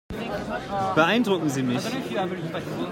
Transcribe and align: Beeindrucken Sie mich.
Beeindrucken 0.95 1.51
Sie 1.51 1.61
mich. 1.61 1.83